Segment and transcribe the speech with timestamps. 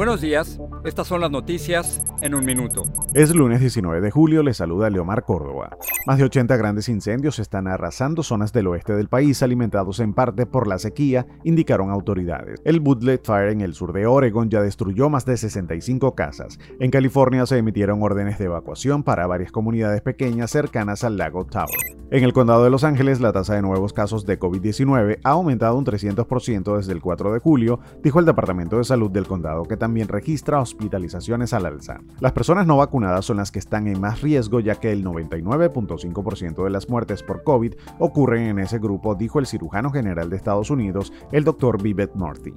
[0.00, 2.84] Buenos días, estas son las noticias en un minuto.
[3.12, 5.76] Es lunes 19 de julio, le saluda Leomar Córdoba.
[6.06, 10.46] Más de 80 grandes incendios están arrasando zonas del oeste del país, alimentados en parte
[10.46, 12.62] por la sequía, indicaron autoridades.
[12.64, 16.58] El Woodlet Fire en el sur de Oregon ya destruyó más de 65 casas.
[16.78, 21.68] En California se emitieron órdenes de evacuación para varias comunidades pequeñas cercanas al lago Tower.
[22.10, 25.76] En el condado de Los Ángeles, la tasa de nuevos casos de COVID-19 ha aumentado
[25.76, 29.76] un 300% desde el 4 de julio, dijo el Departamento de Salud del condado, que
[29.76, 32.00] también registra hospitalizaciones al alza.
[32.20, 36.64] Las personas no vacunadas son las que están en más riesgo, ya que el 99.5%
[36.64, 40.70] de las muertes por COVID ocurren en ese grupo, dijo el cirujano general de Estados
[40.70, 41.82] Unidos, el Dr.
[41.82, 42.54] Vivek Murthy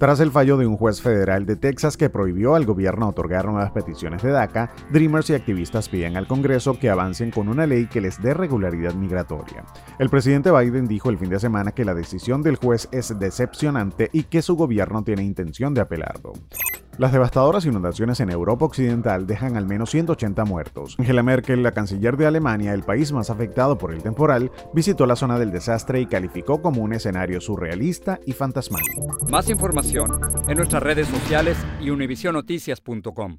[0.00, 3.70] tras el fallo de un juez federal de Texas que prohibió al gobierno otorgar nuevas
[3.70, 8.00] peticiones de DACA, Dreamers y activistas piden al Congreso que avancen con una ley que
[8.00, 9.62] les dé regularidad migratoria.
[9.98, 14.08] El presidente Biden dijo el fin de semana que la decisión del juez es decepcionante
[14.10, 16.32] y que su gobierno tiene intención de apelarlo.
[17.00, 20.96] Las devastadoras inundaciones en Europa Occidental dejan al menos 180 muertos.
[20.98, 25.16] Angela Merkel, la canciller de Alemania, el país más afectado por el temporal, visitó la
[25.16, 28.82] zona del desastre y calificó como un escenario surrealista y fantasmal.
[29.30, 30.10] Más información
[30.46, 33.38] en nuestras redes sociales y univisionoticias.com.